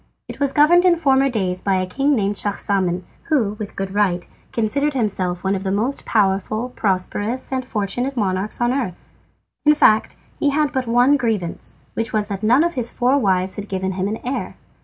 [0.27, 4.27] It was governed in former days by a king named Schahzaman, who, with good right,
[4.51, 8.95] considered himself one of the most peaceful, prosperous, and fortunate monarchs on the earth.
[9.63, 13.57] In fact, he had but one grievance, which was that none of his four wives
[13.57, 14.55] had given him an heir.